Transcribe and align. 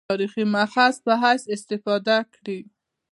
تاریخي 0.09 0.43
مأخذ 0.53 0.93
په 1.05 1.13
حیث 1.21 1.43
استفاده 1.55 2.17
کړې. 2.33 2.59